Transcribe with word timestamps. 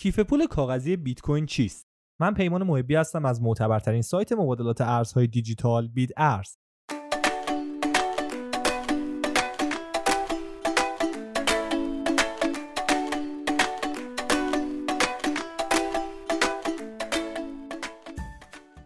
کیف 0.00 0.18
پول 0.18 0.46
کاغذی 0.46 0.96
بیت 0.96 1.20
کوین 1.20 1.46
چیست؟ 1.46 1.86
من 2.20 2.34
پیمان 2.34 2.62
محبی 2.62 2.94
هستم 2.94 3.24
از 3.24 3.42
معتبرترین 3.42 4.02
سایت 4.02 4.32
مبادلات 4.32 4.80
ارزهای 4.80 5.26
دیجیتال 5.26 5.88
بیت 5.88 6.10
ارز. 6.16 6.56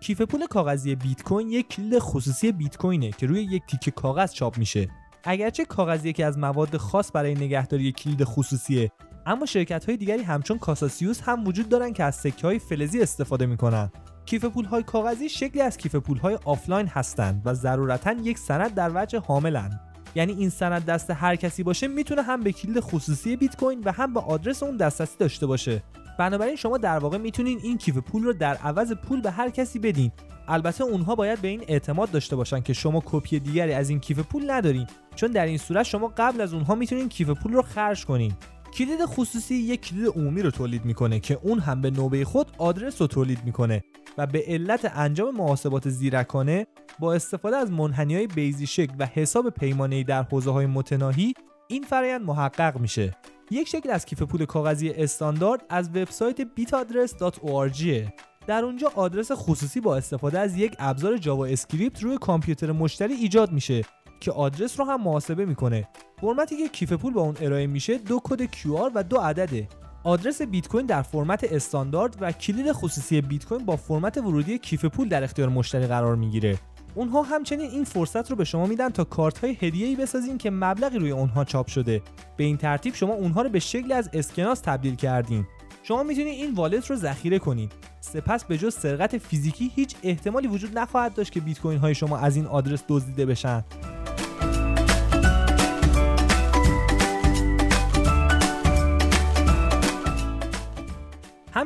کیف 0.00 0.20
پول 0.22 0.46
کاغذی 0.46 0.94
بیت 0.94 1.22
کوین 1.22 1.48
یک 1.48 1.68
کلید 1.68 1.98
خصوصی 1.98 2.52
بیت 2.52 2.76
کوینه 2.76 3.10
که 3.10 3.26
روی 3.26 3.42
یک 3.42 3.62
تیکه 3.66 3.90
کاغذ 3.90 4.32
چاپ 4.32 4.58
میشه. 4.58 4.88
اگرچه 5.24 5.64
کاغذ 5.64 6.04
یکی 6.04 6.22
از 6.22 6.38
مواد 6.38 6.76
خاص 6.76 7.10
برای 7.14 7.34
نگهداری 7.34 7.92
کلید 7.92 8.24
خصوصیه 8.24 8.92
اما 9.26 9.46
شرکت 9.46 9.84
های 9.84 9.96
دیگری 9.96 10.22
همچون 10.22 10.58
Casascius 10.58 11.20
هم 11.20 11.46
وجود 11.46 11.68
دارن 11.68 11.92
که 11.92 12.04
از 12.04 12.14
سکه 12.14 12.46
های 12.46 12.58
فلزی 12.58 13.02
استفاده 13.02 13.46
می‌کنن. 13.46 13.90
کیف 14.26 14.44
پول 14.44 14.64
های 14.64 14.82
کاغذی 14.82 15.28
شکلی 15.28 15.62
از 15.62 15.76
کیف 15.76 15.94
پول 15.94 16.18
های 16.18 16.38
آفلاین 16.44 16.86
هستند 16.86 17.42
و 17.44 17.54
ضرورتا 17.54 18.12
یک 18.12 18.38
سند 18.38 18.74
در 18.74 18.90
وجه 18.94 19.18
حاملن. 19.18 19.80
یعنی 20.14 20.32
این 20.32 20.48
سند 20.48 20.84
دست 20.84 21.10
هر 21.10 21.36
کسی 21.36 21.62
باشه 21.62 21.88
می‌تونه 21.88 22.22
هم 22.22 22.40
به 22.40 22.52
کلید 22.52 22.80
خصوصی 22.80 23.36
بیت 23.36 23.56
کوین 23.56 23.82
و 23.84 23.92
هم 23.92 24.14
به 24.14 24.20
آدرس 24.20 24.62
اون 24.62 24.76
دسترسی 24.76 25.18
داشته 25.18 25.46
باشه. 25.46 25.82
بنابراین 26.18 26.56
شما 26.56 26.78
در 26.78 26.98
واقع 26.98 27.18
می‌تونین 27.18 27.60
این 27.62 27.78
کیف 27.78 27.96
پول 27.98 28.24
رو 28.24 28.32
در 28.32 28.54
عوض 28.54 28.92
پول 28.92 29.20
به 29.20 29.30
هر 29.30 29.50
کسی 29.50 29.78
بدین. 29.78 30.12
البته 30.48 30.84
اونها 30.84 31.14
باید 31.14 31.40
به 31.40 31.48
این 31.48 31.64
اعتماد 31.68 32.10
داشته 32.10 32.36
باشن 32.36 32.60
که 32.60 32.72
شما 32.72 33.02
کپی 33.06 33.40
دیگری 33.40 33.72
از 33.72 33.90
این 33.90 34.00
کیف 34.00 34.18
پول 34.18 34.50
ندارین. 34.50 34.86
چون 35.14 35.30
در 35.30 35.46
این 35.46 35.58
صورت 35.58 35.82
شما 35.82 36.12
قبل 36.16 36.40
از 36.40 36.54
اونها 36.54 36.74
می‌تونین 36.74 37.08
کیف 37.08 37.30
پول 37.30 37.52
رو 37.52 37.62
خرج 37.62 38.04
کنین. 38.04 38.32
کلید 38.74 39.04
خصوصی 39.04 39.54
یک 39.54 39.80
کلید 39.80 40.06
عمومی 40.06 40.42
رو 40.42 40.50
تولید 40.50 40.84
می‌کنه 40.84 41.20
که 41.20 41.38
اون 41.42 41.58
هم 41.58 41.80
به 41.80 41.90
نوبه 41.90 42.24
خود 42.24 42.46
آدرس 42.58 43.00
رو 43.00 43.06
تولید 43.06 43.44
می‌کنه 43.44 43.82
و 44.18 44.26
به 44.26 44.44
علت 44.46 44.92
انجام 44.94 45.36
محاسبات 45.36 45.88
زیرکانه 45.88 46.66
با 46.98 47.14
استفاده 47.14 47.56
از 47.56 47.70
منحنی 47.70 48.14
های 48.14 48.26
بیضی 48.26 48.66
شکل 48.66 48.94
و 48.98 49.06
حساب 49.06 49.50
پیمانه‌ای 49.50 50.04
در 50.04 50.22
حوزه 50.22 50.50
های 50.50 50.66
متناهی 50.66 51.34
این 51.68 51.82
فرایند 51.82 52.22
محقق 52.22 52.80
میشه. 52.80 53.16
یک 53.50 53.68
شکل 53.68 53.90
از 53.90 54.06
کیف 54.06 54.22
پول 54.22 54.44
کاغذی 54.44 54.90
استاندارد 54.90 55.64
از 55.68 55.88
وبسایت 55.88 56.42
bitaddress.org 56.42 58.10
در 58.46 58.64
اونجا 58.64 58.92
آدرس 58.94 59.30
خصوصی 59.32 59.80
با 59.80 59.96
استفاده 59.96 60.38
از 60.38 60.56
یک 60.56 60.76
ابزار 60.78 61.16
جاوا 61.16 61.46
اسکریپت 61.46 62.02
روی 62.02 62.18
کامپیوتر 62.18 62.72
مشتری 62.72 63.14
ایجاد 63.14 63.52
میشه 63.52 63.82
که 64.20 64.32
آدرس 64.32 64.80
رو 64.80 64.86
هم 64.86 65.02
محاسبه 65.02 65.44
می‌کنه. 65.44 65.88
فرمتی 66.20 66.56
که 66.56 66.68
کیف 66.68 66.92
پول 66.92 67.12
با 67.12 67.20
اون 67.20 67.36
ارائه 67.40 67.66
میشه 67.66 67.98
دو 67.98 68.20
کد 68.24 68.44
QR 68.44 68.90
و 68.94 69.02
دو 69.02 69.16
عدده 69.16 69.68
آدرس 70.04 70.42
بیت 70.42 70.68
کوین 70.68 70.86
در 70.86 71.02
فرمت 71.02 71.44
استاندارد 71.44 72.16
و 72.20 72.32
کلید 72.32 72.72
خصوصی 72.72 73.20
بیت 73.20 73.44
کوین 73.44 73.66
با 73.66 73.76
فرمت 73.76 74.18
ورودی 74.18 74.58
کیف 74.58 74.84
پول 74.84 75.08
در 75.08 75.24
اختیار 75.24 75.48
مشتری 75.48 75.86
قرار 75.86 76.16
می‌گیره. 76.16 76.58
اونها 76.94 77.22
همچنین 77.22 77.70
این 77.70 77.84
فرصت 77.84 78.30
رو 78.30 78.36
به 78.36 78.44
شما 78.44 78.66
میدن 78.66 78.88
تا 78.88 79.04
کارت 79.04 79.38
های 79.38 79.56
هدیه 79.60 79.86
ای 79.86 79.96
بسازین 79.96 80.38
که 80.38 80.50
مبلغی 80.50 80.98
روی 80.98 81.10
اونها 81.10 81.44
چاپ 81.44 81.66
شده. 81.66 82.02
به 82.36 82.44
این 82.44 82.56
ترتیب 82.56 82.94
شما 82.94 83.14
اونها 83.14 83.42
رو 83.42 83.48
به 83.48 83.58
شکلی 83.58 83.92
از 83.92 84.10
اسکناس 84.12 84.60
تبدیل 84.60 84.94
کردین. 84.94 85.46
شما 85.82 86.02
می‌تونید 86.02 86.34
این 86.34 86.54
wallet 86.54 86.90
رو 86.90 86.96
ذخیره 86.96 87.38
کنید 87.38 87.72
سپس 88.00 88.44
به 88.44 88.58
جز 88.58 88.74
سرقت 88.74 89.18
فیزیکی 89.18 89.72
هیچ 89.74 89.96
احتمالی 90.02 90.48
وجود 90.48 90.78
نخواهد 90.78 91.14
داشت 91.14 91.32
که 91.32 91.40
بیت 91.40 91.60
کوین 91.60 91.78
های 91.78 91.94
شما 91.94 92.18
از 92.18 92.36
این 92.36 92.46
آدرس 92.46 92.84
دزدیده 92.88 93.26
بشن. 93.26 93.64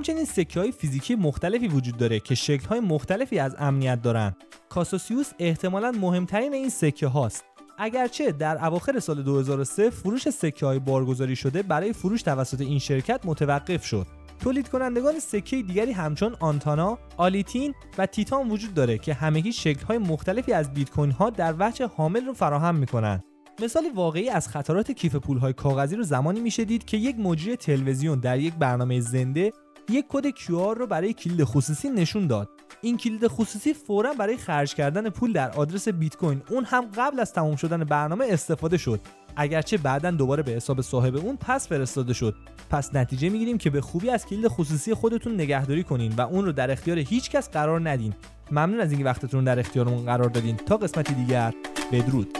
همچنین 0.01 0.25
سکه 0.25 0.61
های 0.61 0.73
فیزیکی 0.73 1.15
مختلفی 1.15 1.69
وجود 1.69 1.97
داره 1.97 2.21
که 2.21 2.35
شکل 2.35 2.69
های 2.69 2.81
مختلفی 2.81 3.39
از 3.39 3.57
امنیت 3.59 4.03
دارن. 4.03 4.37
کاسوسیوس 4.69 5.31
احتمالا 5.39 5.91
مهمترین 5.91 6.53
این 6.53 6.69
سکه 6.69 7.07
هاست. 7.07 7.45
اگرچه 7.79 8.33
در 8.33 8.67
اواخر 8.67 8.99
سال 8.99 9.23
2003 9.23 9.91
فروش 9.91 10.31
سکه 10.31 10.67
های 10.67 10.79
بارگذاری 10.79 11.37
شده 11.37 11.63
برای 11.63 11.93
فروش 11.93 12.23
توسط 12.23 12.61
این 12.61 12.79
شرکت 12.79 13.21
متوقف 13.25 13.85
شد. 13.85 14.07
تولید 14.39 14.69
کنندگان 14.69 15.19
سکه 15.19 15.63
دیگری 15.63 15.93
همچون 15.93 16.37
آنتانا، 16.41 16.99
آلیتین 17.17 17.75
و 17.99 18.07
تیتان 18.07 18.51
وجود 18.51 18.75
داره 18.75 18.99
که 18.99 19.15
همگی 19.15 19.53
شکل 19.53 19.87
های 19.87 19.99
مختلفی 19.99 20.53
از 20.53 20.75
بیت 20.75 20.91
کوین 20.91 21.11
ها 21.11 21.31
در 21.31 21.55
وجه 21.59 21.87
حامل 21.87 22.27
رو 22.27 22.33
فراهم 22.33 22.75
می‌کنن. 22.75 23.23
مثال 23.63 23.85
واقعی 23.95 24.29
از 24.29 24.49
خطرات 24.49 24.93
کیف 24.93 25.17
پول 25.17 25.39
های 25.39 25.53
کاغذی 25.53 25.97
رو 25.97 26.03
زمانی 26.03 26.41
میشه 26.41 26.65
دید 26.65 26.85
که 26.85 26.97
یک 26.97 27.19
مجری 27.19 27.57
تلویزیون 27.57 28.21
در 28.21 28.39
یک 28.39 28.55
برنامه 28.55 29.01
زنده 29.01 29.53
یک 29.89 30.05
کد 30.09 30.31
QR 30.31 30.79
رو 30.79 30.87
برای 30.87 31.13
کلید 31.13 31.45
خصوصی 31.45 31.89
نشون 31.89 32.27
داد. 32.27 32.49
این 32.83 32.97
کلید 32.97 33.27
خصوصی 33.27 33.75
فورا 33.75 34.13
برای 34.13 34.37
خرج 34.37 34.75
کردن 34.75 35.11
پول 35.11 35.33
در 35.33 35.51
آدرس 35.51 35.89
بیت 35.89 36.17
کوین 36.17 36.43
اون 36.51 36.65
هم 36.65 36.85
قبل 36.97 37.21
از 37.21 37.33
تمام 37.33 37.57
شدن 37.57 37.85
برنامه 37.85 38.27
استفاده 38.29 38.79
شد. 38.79 39.01
اگرچه 39.37 39.77
بعدا 39.77 40.11
دوباره 40.11 40.43
به 40.43 40.53
حساب 40.53 40.81
صاحب 40.81 41.17
اون 41.17 41.37
پس 41.37 41.69
فرستاده 41.69 42.13
شد. 42.13 42.35
پس 42.71 42.95
نتیجه 42.95 43.29
می‌گیریم 43.29 43.59
که 43.59 43.71
به 43.71 43.81
خوبی 43.81 44.11
از 44.11 44.27
کلید 44.27 44.49
خصوصی 44.49 44.95
خودتون 44.95 45.35
نگهداری 45.35 45.83
کنین 45.83 46.13
و 46.13 46.21
اون 46.21 46.45
رو 46.45 46.53
در 46.53 46.71
اختیار 46.71 46.99
هیچ 46.99 47.31
کس 47.31 47.51
قرار 47.51 47.91
ندین. 47.91 48.15
ممنون 48.51 48.81
از 48.81 48.91
اینکه 48.91 49.05
وقتتون 49.05 49.45
در 49.45 49.59
اختیارمون 49.59 50.05
قرار 50.05 50.29
دادین. 50.29 50.57
تا 50.57 50.77
قسمتی 50.77 51.15
دیگر 51.15 51.55
بدرود. 51.93 52.40